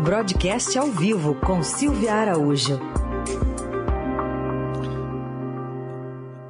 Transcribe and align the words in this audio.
Broadcast 0.00 0.78
ao 0.78 0.86
vivo 0.90 1.34
com 1.34 1.62
Silvia 1.62 2.14
Araújo. 2.14 2.80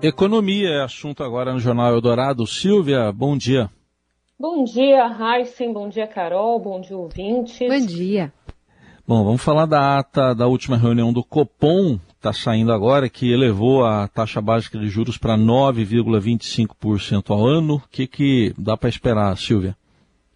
Economia 0.01 0.69
é 0.69 0.83
assunto 0.83 1.23
agora 1.25 1.53
no 1.53 1.59
Jornal 1.59 1.93
Eldorado. 1.93 2.47
Silvia, 2.47 3.13
bom 3.13 3.37
dia. 3.37 3.69
Bom 4.39 4.65
dia, 4.65 5.07
Heisen. 5.07 5.73
Bom 5.73 5.89
dia, 5.89 6.07
Carol. 6.07 6.61
Bom 6.61 6.81
dia, 6.81 6.97
ouvintes. 6.97 7.59
Bom 7.69 7.87
dia. 7.87 8.33
Bom, 9.07 9.25
vamos 9.25 9.43
falar 9.43 9.67
da 9.67 9.99
ata 9.99 10.33
da 10.35 10.47
última 10.47 10.77
reunião 10.77 11.13
do 11.13 11.25
Copom, 11.25 11.99
está 12.15 12.33
saindo 12.33 12.73
agora, 12.73 13.09
que 13.09 13.31
elevou 13.31 13.85
a 13.85 14.07
taxa 14.09 14.41
básica 14.41 14.79
de 14.79 14.89
juros 14.89 15.19
para 15.19 15.37
9,25% 15.37 17.31
ao 17.31 17.45
ano. 17.47 17.75
O 17.75 17.83
que, 17.91 18.07
que 18.07 18.55
dá 18.57 18.77
para 18.77 18.89
esperar, 18.89 19.37
Silvia? 19.37 19.77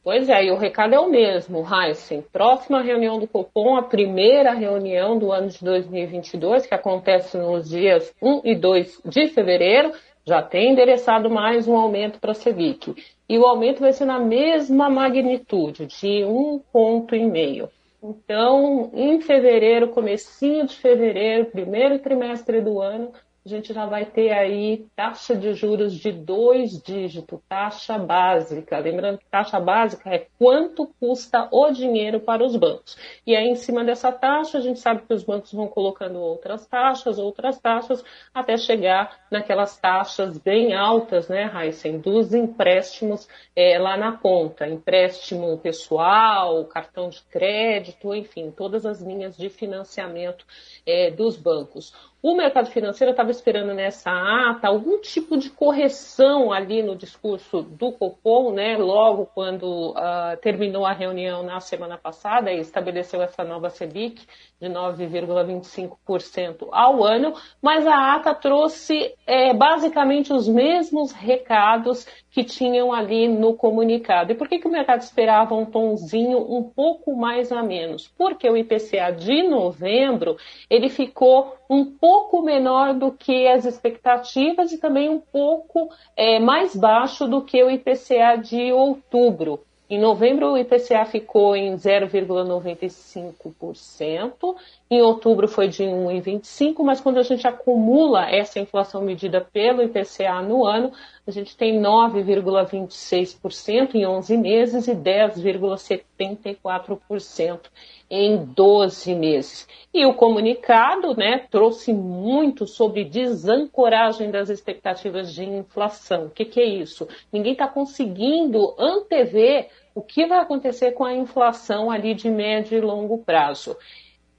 Pois 0.06 0.28
é, 0.28 0.44
e 0.44 0.52
o 0.52 0.56
recado 0.56 0.94
é 0.94 1.00
o 1.00 1.10
mesmo, 1.10 1.66
Heisen. 1.68 2.22
Próxima 2.32 2.80
reunião 2.80 3.18
do 3.18 3.26
Copom, 3.26 3.76
a 3.76 3.82
primeira 3.82 4.52
reunião 4.52 5.18
do 5.18 5.32
ano 5.32 5.48
de 5.48 5.58
2022, 5.64 6.64
que 6.64 6.72
acontece 6.72 7.36
nos 7.36 7.68
dias 7.68 8.14
1 8.22 8.42
e 8.44 8.54
2 8.54 9.02
de 9.04 9.26
fevereiro, 9.26 9.90
já 10.24 10.40
tem 10.40 10.70
endereçado 10.70 11.28
mais 11.28 11.66
um 11.66 11.76
aumento 11.76 12.20
para 12.20 12.30
a 12.30 12.34
Selic. 12.34 12.94
E 13.28 13.36
o 13.36 13.44
aumento 13.44 13.80
vai 13.80 13.92
ser 13.92 14.04
na 14.04 14.20
mesma 14.20 14.88
magnitude, 14.88 15.86
de 15.86 16.24
um 16.24 16.60
ponto 16.72 17.16
e 17.16 17.26
meio. 17.26 17.68
Então, 18.00 18.92
em 18.94 19.20
fevereiro, 19.20 19.88
comecinho 19.88 20.68
de 20.68 20.76
fevereiro, 20.76 21.46
primeiro 21.46 21.98
trimestre 21.98 22.60
do 22.60 22.80
ano, 22.80 23.10
a 23.46 23.48
gente 23.48 23.72
já 23.72 23.86
vai 23.86 24.04
ter 24.04 24.32
aí 24.32 24.88
taxa 24.96 25.36
de 25.36 25.54
juros 25.54 25.94
de 25.94 26.10
dois 26.10 26.82
dígitos, 26.82 27.38
taxa 27.48 27.96
básica. 27.96 28.76
Lembrando 28.76 29.18
que 29.18 29.26
taxa 29.26 29.60
básica 29.60 30.10
é 30.12 30.26
quanto 30.36 30.88
custa 30.98 31.48
o 31.52 31.70
dinheiro 31.70 32.18
para 32.18 32.44
os 32.44 32.56
bancos. 32.56 32.98
E 33.24 33.36
aí, 33.36 33.46
em 33.46 33.54
cima 33.54 33.84
dessa 33.84 34.10
taxa, 34.10 34.58
a 34.58 34.60
gente 34.60 34.80
sabe 34.80 35.02
que 35.06 35.14
os 35.14 35.22
bancos 35.22 35.52
vão 35.52 35.68
colocando 35.68 36.18
outras 36.18 36.66
taxas, 36.66 37.20
outras 37.20 37.60
taxas, 37.60 38.04
até 38.34 38.56
chegar 38.56 39.16
naquelas 39.30 39.78
taxas 39.78 40.38
bem 40.38 40.74
altas, 40.74 41.28
né, 41.28 41.48
Heisen, 41.54 42.00
dos 42.00 42.34
empréstimos 42.34 43.28
é, 43.54 43.78
lá 43.78 43.96
na 43.96 44.10
ponta. 44.10 44.66
Empréstimo 44.66 45.56
pessoal, 45.58 46.64
cartão 46.64 47.08
de 47.08 47.22
crédito, 47.30 48.12
enfim, 48.12 48.50
todas 48.50 48.84
as 48.84 49.00
linhas 49.00 49.36
de 49.36 49.48
financiamento 49.48 50.44
é, 50.84 51.12
dos 51.12 51.36
bancos. 51.36 51.94
O 52.26 52.34
mercado 52.34 52.68
financeiro 52.70 53.12
estava 53.12 53.30
esperando 53.30 53.72
nessa 53.72 54.10
ata 54.10 54.66
algum 54.66 55.00
tipo 55.00 55.36
de 55.36 55.48
correção 55.48 56.52
ali 56.52 56.82
no 56.82 56.96
discurso 56.96 57.62
do 57.62 57.92
Copom, 57.92 58.50
né? 58.50 58.76
Logo 58.76 59.26
quando 59.26 59.90
uh, 59.90 60.36
terminou 60.42 60.84
a 60.84 60.92
reunião 60.92 61.44
na 61.44 61.60
semana 61.60 61.96
passada 61.96 62.50
e 62.50 62.58
estabeleceu 62.58 63.22
essa 63.22 63.44
nova 63.44 63.70
Selic 63.70 64.26
de 64.60 64.68
9,25% 64.68 66.66
ao 66.72 67.04
ano, 67.04 67.32
mas 67.62 67.86
a 67.86 68.16
ata 68.16 68.34
trouxe 68.34 69.14
é, 69.24 69.54
basicamente 69.54 70.32
os 70.32 70.48
mesmos 70.48 71.12
recados 71.12 72.08
que 72.28 72.42
tinham 72.42 72.92
ali 72.92 73.28
no 73.28 73.54
comunicado. 73.54 74.32
E 74.32 74.34
por 74.34 74.48
que, 74.48 74.58
que 74.58 74.66
o 74.66 74.70
mercado 74.70 75.02
esperava 75.02 75.54
um 75.54 75.64
tonzinho 75.64 76.38
um 76.38 76.64
pouco 76.64 77.14
mais 77.14 77.52
a 77.52 77.62
menos? 77.62 78.08
Porque 78.18 78.50
o 78.50 78.56
IPCA 78.56 79.12
de 79.12 79.44
novembro 79.44 80.36
ele 80.68 80.88
ficou 80.88 81.56
um 81.70 81.84
pouco 81.84 82.15
menor 82.42 82.94
do 82.94 83.12
que 83.12 83.46
as 83.48 83.64
expectativas 83.64 84.72
e 84.72 84.78
também 84.78 85.08
um 85.08 85.20
pouco 85.20 85.90
é, 86.16 86.38
mais 86.38 86.74
baixo 86.74 87.26
do 87.26 87.42
que 87.42 87.62
o 87.62 87.70
IPCA 87.70 88.36
de 88.36 88.72
outubro. 88.72 89.64
Em 89.88 90.00
novembro, 90.00 90.52
o 90.52 90.58
IPCA 90.58 91.04
ficou 91.04 91.54
em 91.54 91.76
0,95%, 91.76 94.56
em 94.90 95.00
outubro 95.00 95.46
foi 95.46 95.68
de 95.68 95.84
1,25%, 95.84 96.82
mas 96.82 97.00
quando 97.00 97.18
a 97.18 97.22
gente 97.22 97.46
acumula 97.46 98.28
essa 98.28 98.58
inflação 98.58 99.00
medida 99.00 99.40
pelo 99.40 99.84
IPCA 99.84 100.42
no 100.42 100.66
ano, 100.66 100.90
a 101.24 101.30
gente 101.30 101.56
tem 101.56 101.80
9,26% 101.80 103.94
em 103.94 104.04
11 104.04 104.36
meses 104.36 104.88
e 104.88 104.94
10,74% 104.94 107.60
em 108.08 108.44
12 108.44 109.14
meses. 109.14 109.68
E 109.92 110.06
o 110.06 110.14
comunicado 110.14 111.14
né, 111.16 111.44
trouxe 111.50 111.92
muito 111.92 112.66
sobre 112.66 113.04
desancoragem 113.04 114.30
das 114.30 114.48
expectativas 114.48 115.32
de 115.32 115.44
inflação. 115.44 116.26
O 116.26 116.30
que, 116.30 116.44
que 116.44 116.60
é 116.60 116.64
isso? 116.64 117.08
Ninguém 117.32 117.52
está 117.52 117.66
conseguindo 117.66 118.74
antever 118.78 119.68
o 119.94 120.02
que 120.02 120.26
vai 120.26 120.38
acontecer 120.38 120.92
com 120.92 121.04
a 121.04 121.14
inflação 121.14 121.90
ali 121.90 122.14
de 122.14 122.28
médio 122.30 122.76
e 122.76 122.80
longo 122.80 123.18
prazo 123.18 123.76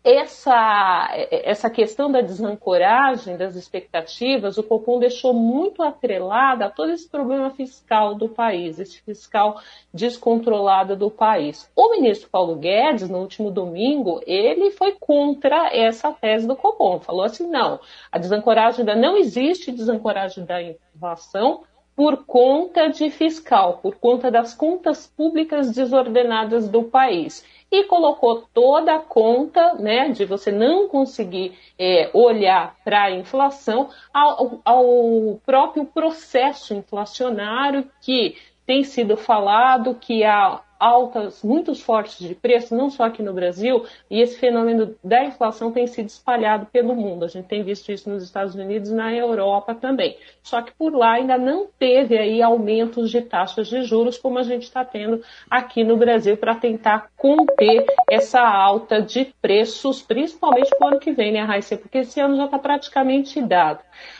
essa, 0.07 1.09
essa 1.29 1.69
questão 1.69 2.09
da 2.09 2.21
desancoragem 2.21 3.35
das 3.35 3.57
expectativas, 3.57 4.57
o 4.57 4.63
Copom 4.63 4.99
deixou 4.99 5.33
muito 5.33 5.83
atrelada 5.83 6.65
a 6.65 6.69
todo 6.69 6.93
esse 6.93 7.09
problema 7.09 7.49
fiscal 7.51 8.15
do 8.15 8.29
país, 8.29 8.79
esse 8.79 9.01
fiscal 9.01 9.59
descontrolado 9.93 10.95
do 10.95 11.11
país. 11.11 11.69
O 11.75 11.91
ministro 11.91 12.29
Paulo 12.29 12.55
Guedes, 12.55 13.09
no 13.09 13.19
último 13.19 13.51
domingo, 13.51 14.21
ele 14.25 14.71
foi 14.71 14.93
contra 14.93 15.75
essa 15.75 16.09
tese 16.13 16.47
do 16.47 16.55
Copom, 16.55 17.01
falou 17.01 17.23
assim, 17.23 17.45
não, 17.45 17.77
a 18.09 18.17
desancoragem 18.17 18.79
ainda 18.79 18.95
não 18.95 19.17
existe 19.17 19.73
desancoragem 19.73 20.45
da 20.45 20.61
inflação, 20.61 21.63
por 21.97 22.25
conta 22.27 22.89
de 22.89 23.09
fiscal, 23.09 23.79
por 23.81 23.95
conta 23.95 24.29
das 24.29 24.53
contas 24.53 25.07
públicas 25.07 25.71
desordenadas 25.71 26.69
do 26.69 26.83
país. 26.83 27.43
E 27.71 27.85
colocou 27.85 28.47
toda 28.53 28.93
a 28.93 28.99
conta 28.99 29.73
né, 29.73 30.09
de 30.09 30.23
você 30.23 30.51
não 30.51 30.87
conseguir 30.87 31.57
é, 31.77 32.07
olhar 32.13 32.75
para 32.85 33.05
a 33.05 33.11
inflação 33.11 33.89
ao, 34.13 34.61
ao 34.63 35.41
próprio 35.43 35.85
processo 35.85 36.75
inflacionário 36.75 37.89
que 37.99 38.37
tem 38.63 38.83
sido 38.83 39.17
falado 39.17 39.95
que 39.95 40.23
a 40.23 40.61
altas 40.79 41.43
muito 41.43 41.73
fortes 41.75 42.19
de 42.19 42.35
preço, 42.35 42.75
não 42.75 42.89
só 42.89 43.03
aqui 43.03 43.23
no 43.23 43.33
Brasil, 43.33 43.85
e 44.09 44.21
esse 44.21 44.37
fenômeno 44.37 44.95
da 45.03 45.23
inflação 45.23 45.71
tem 45.71 45.87
sido 45.87 46.07
espalhado 46.07 46.65
pelo 46.67 46.95
mundo. 46.95 47.25
A 47.25 47.27
gente 47.27 47.47
tem 47.47 47.63
visto 47.63 47.91
isso 47.91 48.09
nos 48.09 48.23
Estados 48.23 48.55
Unidos 48.55 48.89
e 48.89 48.95
na 48.95 49.13
Europa 49.13 49.75
também. 49.75 50.17
Só 50.41 50.61
que 50.61 50.73
por 50.73 50.93
lá 50.93 51.13
ainda 51.13 51.37
não 51.37 51.67
teve 51.77 52.17
aí 52.17 52.41
aumentos 52.41 53.09
de 53.11 53.21
taxas 53.21 53.67
de 53.67 53.83
juros 53.83 54.17
como 54.17 54.39
a 54.39 54.43
gente 54.43 54.63
está 54.63 54.83
tendo 54.83 55.21
aqui 55.49 55.83
no 55.83 55.97
Brasil 55.97 56.37
para 56.37 56.55
tentar 56.55 57.09
conter 57.17 57.85
essa 58.09 58.41
alta 58.41 59.01
de 59.01 59.33
preços, 59.41 60.01
principalmente 60.01 60.69
para 60.77 60.85
o 60.85 60.89
ano 60.91 60.99
que 60.99 61.11
vem, 61.11 61.31
né, 61.31 61.41
Raíssa? 61.41 61.77
Porque 61.77 61.99
esse 61.99 62.19
ano 62.19 62.37
já 62.37 62.45
está 62.45 62.59
praticamente 62.59 63.41
dado. 63.41 63.79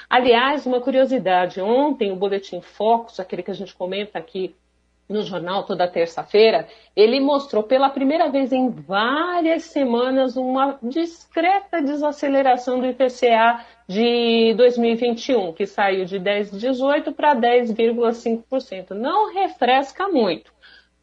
Aliás, 0.09 0.66
uma 0.66 0.79
curiosidade, 0.79 1.59
ontem 1.59 2.12
o 2.12 2.16
Boletim 2.16 2.62
Focus, 2.62 3.19
aquele 3.19 3.44
que 3.44 3.51
a 3.51 3.53
gente 3.53 3.75
comenta 3.75 4.17
aqui 4.17 4.56
no 5.07 5.23
jornal 5.23 5.63
toda 5.63 5.88
terça-feira, 5.88 6.68
ele 6.95 7.19
mostrou 7.19 7.63
pela 7.63 7.90
primeira 7.90 8.29
vez 8.29 8.51
em 8.51 8.69
várias 8.69 9.63
semanas 9.63 10.35
uma 10.35 10.78
discreta 10.84 11.81
desaceleração 11.81 12.79
do 12.79 12.88
IPCA 12.88 13.66
de 13.88 14.53
2021, 14.56 15.53
que 15.53 15.66
saiu 15.66 16.03
de 16.03 16.19
10,18 16.19 17.13
para 17.13 17.35
10,5%. 17.35 18.91
Não 18.91 19.34
refresca 19.34 20.07
muito. 20.09 20.56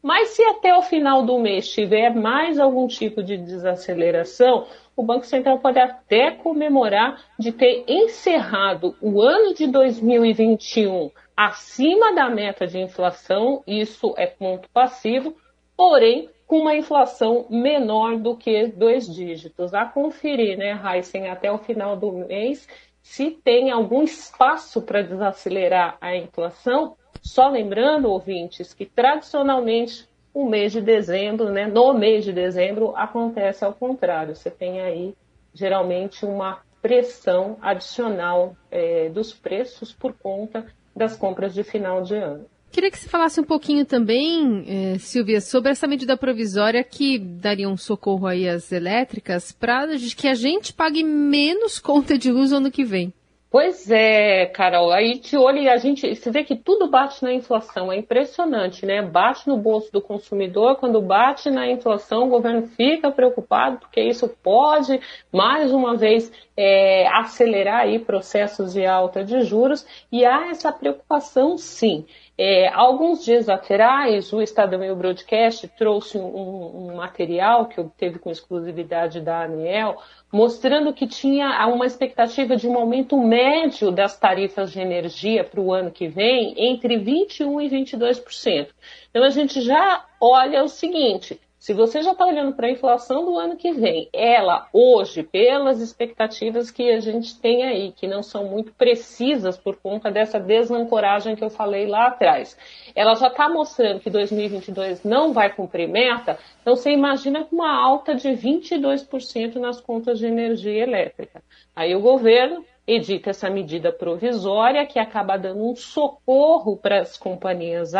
Mas 0.05 0.29
se 0.29 0.43
até 0.43 0.77
o 0.77 0.83
final 0.83 1.25
do 1.25 1.39
mês 1.39 1.67
tiver 1.67 2.13
mais 2.13 2.59
algum 2.59 2.85
tipo 2.85 3.23
de 3.23 3.37
desaceleração, 3.37 4.67
o 4.95 5.01
Banco 5.01 5.25
Central 5.25 5.57
pode 5.57 5.79
até 5.79 6.29
comemorar 6.29 7.25
de 7.39 7.51
ter 7.51 7.83
encerrado 7.87 8.95
o 9.01 9.19
ano 9.19 9.55
de 9.55 9.65
2021 9.65 11.09
acima 11.35 12.13
da 12.13 12.29
meta 12.29 12.67
de 12.67 12.77
inflação, 12.77 13.63
isso 13.65 14.13
é 14.15 14.27
ponto 14.27 14.69
passivo, 14.69 15.35
porém 15.75 16.29
com 16.45 16.59
uma 16.59 16.75
inflação 16.75 17.47
menor 17.49 18.17
do 18.17 18.37
que 18.37 18.67
dois 18.67 19.11
dígitos. 19.11 19.73
A 19.73 19.85
conferir, 19.85 20.55
né, 20.55 20.79
Heisen, 20.85 21.29
até 21.29 21.51
o 21.51 21.57
final 21.57 21.97
do 21.97 22.11
mês, 22.11 22.67
se 23.01 23.31
tem 23.31 23.71
algum 23.71 24.03
espaço 24.03 24.83
para 24.83 25.01
desacelerar 25.01 25.97
a 25.99 26.15
inflação. 26.15 26.95
Só 27.25 27.49
lembrando, 27.49 28.07
ouvintes, 28.07 28.71
que 28.71 28.85
tradicionalmente 28.85 30.07
o 30.31 30.47
mês 30.47 30.71
de 30.71 30.79
dezembro, 30.79 31.49
né, 31.49 31.65
no 31.65 31.91
mês 31.91 32.23
de 32.23 32.31
dezembro, 32.31 32.95
acontece 32.95 33.65
ao 33.65 33.73
contrário. 33.73 34.35
Você 34.35 34.51
tem 34.51 34.79
aí 34.79 35.15
geralmente 35.51 36.23
uma 36.23 36.59
pressão 36.83 37.57
adicional 37.63 38.55
é, 38.69 39.09
dos 39.09 39.33
preços 39.33 39.91
por 39.91 40.13
conta 40.13 40.67
das 40.95 41.17
compras 41.17 41.51
de 41.51 41.63
final 41.63 42.03
de 42.03 42.15
ano. 42.15 42.45
Queria 42.71 42.91
que 42.91 42.99
você 42.99 43.09
falasse 43.09 43.39
um 43.39 43.43
pouquinho 43.43 43.85
também, 43.85 44.65
eh, 44.67 44.99
Silvia, 44.99 45.39
sobre 45.39 45.71
essa 45.71 45.87
medida 45.87 46.17
provisória 46.17 46.83
que 46.83 47.17
daria 47.17 47.69
um 47.69 47.77
socorro 47.77 48.27
aí 48.27 48.49
às 48.49 48.69
elétricas 48.69 49.53
para 49.53 49.87
que 49.97 50.27
a 50.27 50.35
gente 50.35 50.73
pague 50.73 51.01
menos 51.01 51.79
conta 51.79 52.17
de 52.17 52.29
luz 52.29 52.51
ano 52.51 52.69
que 52.69 52.83
vem. 52.83 53.13
Pois 53.57 53.89
é, 53.89 54.47
Carol. 54.47 54.91
Aí 54.91 55.17
te 55.17 55.37
olha 55.37 55.61
e 55.61 55.69
a 55.69 55.77
gente 55.77 56.13
se 56.13 56.29
vê 56.29 56.43
que 56.43 56.57
tudo 56.57 56.89
bate 56.89 57.23
na 57.23 57.31
inflação. 57.31 57.89
É 57.89 57.95
impressionante, 57.95 58.85
né? 58.85 59.01
Bate 59.01 59.47
no 59.47 59.55
bolso 59.55 59.89
do 59.93 60.01
consumidor. 60.01 60.75
Quando 60.75 61.01
bate 61.01 61.49
na 61.49 61.65
inflação, 61.65 62.23
o 62.23 62.29
governo 62.29 62.63
fica 62.63 63.09
preocupado 63.09 63.77
porque 63.77 64.01
isso 64.01 64.27
pode, 64.43 64.99
mais 65.31 65.71
uma 65.71 65.95
vez, 65.95 66.29
é, 66.57 67.07
acelerar 67.07 67.83
aí 67.83 67.97
processos 67.97 68.73
de 68.73 68.85
alta 68.85 69.23
de 69.23 69.39
juros. 69.43 69.87
E 70.11 70.25
há 70.25 70.49
essa 70.49 70.69
preocupação, 70.73 71.57
sim. 71.57 72.05
É, 72.37 72.67
alguns 72.67 73.23
dias 73.23 73.47
atrás, 73.47 74.33
o 74.33 74.41
Estadão 74.41 74.83
e 74.83 74.91
o 74.91 74.95
Broadcast 74.95 75.69
trouxe 75.77 76.17
um, 76.17 76.89
um 76.89 76.95
material 76.95 77.67
que 77.67 77.79
obteve 77.79 78.19
com 78.19 78.29
exclusividade 78.29 79.21
da 79.21 79.43
ANEEL, 79.43 79.95
mostrando 80.33 80.93
que 80.93 81.07
tinha 81.07 81.65
uma 81.67 81.85
expectativa 81.85 82.57
de 82.57 82.67
um 82.67 82.77
aumento 82.77 83.17
médio 83.17 83.89
das 83.89 84.19
tarifas 84.19 84.73
de 84.73 84.81
energia 84.81 85.45
para 85.45 85.61
o 85.61 85.73
ano 85.73 85.91
que 85.91 86.09
vem 86.09 86.53
entre 86.57 86.97
21% 86.97 87.61
e 87.61 87.69
22%. 87.69 88.67
Então 89.09 89.23
a 89.23 89.29
gente 89.29 89.61
já 89.61 90.05
olha 90.19 90.61
o 90.61 90.67
seguinte: 90.67 91.39
se 91.65 91.73
você 91.73 92.03
já 92.03 92.11
está 92.11 92.23
olhando 92.27 92.53
para 92.53 92.67
a 92.67 92.71
inflação 92.71 93.25
do 93.25 93.39
ano 93.39 93.57
que 93.57 93.71
vem, 93.71 94.07
ela 94.13 94.67
hoje, 94.71 95.23
pelas 95.23 95.81
expectativas 95.81 96.69
que 96.69 96.91
a 96.91 96.99
gente 96.99 97.41
tem 97.41 97.63
aí, 97.63 97.91
que 97.91 98.05
não 98.05 98.21
são 98.21 98.45
muito 98.45 98.71
precisas 98.71 99.57
por 99.57 99.75
conta 99.77 100.11
dessa 100.11 100.39
desancoragem 100.39 101.35
que 101.35 101.43
eu 101.43 101.49
falei 101.49 101.87
lá 101.87 102.05
atrás, 102.05 102.55
ela 102.95 103.15
já 103.15 103.29
está 103.29 103.49
mostrando 103.49 103.99
que 103.99 104.11
2022 104.11 105.03
não 105.03 105.33
vai 105.33 105.55
cumprir 105.55 105.89
meta, 105.89 106.37
então 106.61 106.75
você 106.75 106.91
imagina 106.91 107.47
uma 107.51 107.75
alta 107.75 108.13
de 108.13 108.29
22% 108.29 109.55
nas 109.55 109.81
contas 109.81 110.19
de 110.19 110.27
energia 110.27 110.83
elétrica. 110.83 111.41
Aí 111.75 111.95
o 111.95 111.99
governo 111.99 112.63
edita 112.85 113.31
essa 113.31 113.49
medida 113.49 113.91
provisória 113.91 114.85
que 114.85 114.99
acaba 114.99 115.35
dando 115.35 115.67
um 115.67 115.75
socorro 115.75 116.77
para 116.77 117.01
as 117.01 117.17
companhias 117.17 117.95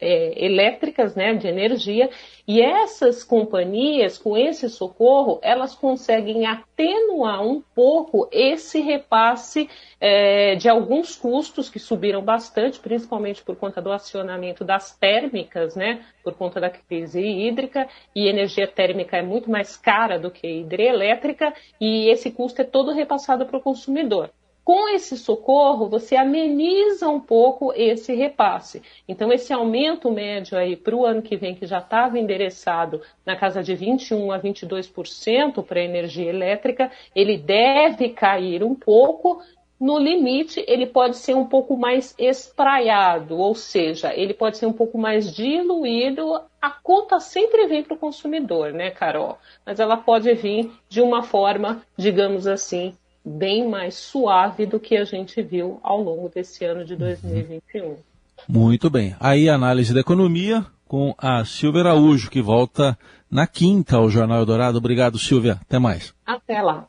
é, 0.00 0.44
elétricas, 0.44 1.14
né, 1.14 1.34
de 1.34 1.46
energia, 1.46 2.10
e 2.46 2.60
essas 2.60 3.24
companhias, 3.24 4.18
com 4.18 4.36
esse 4.36 4.68
socorro, 4.68 5.40
elas 5.42 5.74
conseguem 5.74 6.46
atenuar 6.46 7.42
um 7.42 7.62
pouco 7.74 8.28
esse 8.30 8.80
repasse 8.80 9.68
é, 10.00 10.54
de 10.54 10.68
alguns 10.68 11.16
custos 11.16 11.68
que 11.68 11.78
subiram 11.78 12.22
bastante, 12.22 12.78
principalmente 12.78 13.42
por 13.42 13.56
conta 13.56 13.82
do 13.82 13.92
acionamento 13.92 14.64
das 14.64 14.96
térmicas, 14.96 15.74
né, 15.74 16.04
por 16.22 16.34
conta 16.34 16.60
da 16.60 16.70
crise 16.70 17.20
hídrica, 17.20 17.88
e 18.14 18.28
energia 18.28 18.66
térmica 18.66 19.16
é 19.16 19.22
muito 19.22 19.50
mais 19.50 19.76
cara 19.76 20.18
do 20.18 20.30
que 20.30 20.46
hidrelétrica, 20.46 21.52
e 21.80 22.08
esse 22.10 22.30
custo 22.30 22.62
é 22.62 22.64
todo 22.64 22.92
repassado 22.92 23.46
para 23.46 23.58
o 23.58 23.62
consumidor. 23.62 24.30
Com 24.66 24.88
esse 24.88 25.16
socorro, 25.16 25.88
você 25.88 26.16
ameniza 26.16 27.08
um 27.08 27.20
pouco 27.20 27.72
esse 27.76 28.12
repasse. 28.12 28.82
Então, 29.06 29.32
esse 29.32 29.52
aumento 29.52 30.10
médio 30.10 30.58
aí 30.58 30.74
para 30.74 30.96
o 30.96 31.06
ano 31.06 31.22
que 31.22 31.36
vem, 31.36 31.54
que 31.54 31.68
já 31.68 31.78
estava 31.78 32.18
endereçado 32.18 33.00
na 33.24 33.36
casa 33.36 33.62
de 33.62 33.76
21% 33.76 34.34
a 34.34 34.40
22% 34.40 35.64
para 35.64 35.78
a 35.78 35.84
energia 35.84 36.28
elétrica, 36.28 36.90
ele 37.14 37.38
deve 37.38 38.08
cair 38.08 38.64
um 38.64 38.74
pouco. 38.74 39.40
No 39.78 40.00
limite, 40.00 40.64
ele 40.66 40.86
pode 40.86 41.16
ser 41.16 41.36
um 41.36 41.46
pouco 41.46 41.76
mais 41.76 42.12
espraiado, 42.18 43.38
ou 43.38 43.54
seja, 43.54 44.12
ele 44.16 44.34
pode 44.34 44.58
ser 44.58 44.66
um 44.66 44.72
pouco 44.72 44.98
mais 44.98 45.32
diluído. 45.32 46.40
A 46.60 46.70
conta 46.70 47.20
sempre 47.20 47.68
vem 47.68 47.84
para 47.84 47.94
o 47.94 47.98
consumidor, 47.98 48.72
né, 48.72 48.90
Carol? 48.90 49.38
Mas 49.64 49.78
ela 49.78 49.96
pode 49.96 50.34
vir 50.34 50.72
de 50.88 51.00
uma 51.00 51.22
forma, 51.22 51.82
digamos 51.96 52.48
assim, 52.48 52.96
bem 53.26 53.68
mais 53.68 53.96
suave 53.96 54.64
do 54.66 54.78
que 54.78 54.96
a 54.96 55.04
gente 55.04 55.42
viu 55.42 55.80
ao 55.82 56.00
longo 56.00 56.28
desse 56.28 56.64
ano 56.64 56.84
de 56.84 56.94
2021. 56.94 57.96
Muito 58.48 58.88
bem. 58.88 59.16
Aí 59.18 59.48
análise 59.48 59.92
da 59.92 60.00
economia 60.00 60.64
com 60.86 61.12
a 61.18 61.44
Silvia 61.44 61.80
Araújo, 61.80 62.30
que 62.30 62.40
volta 62.40 62.96
na 63.28 63.46
quinta 63.46 63.96
ao 63.96 64.08
Jornal 64.08 64.38
Eldorado. 64.38 64.78
Obrigado, 64.78 65.18
Silvia. 65.18 65.58
Até 65.60 65.80
mais. 65.80 66.14
Até 66.24 66.62
lá. 66.62 66.86